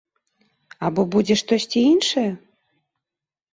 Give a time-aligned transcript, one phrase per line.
[0.87, 2.27] Або будзе штосьці іншае?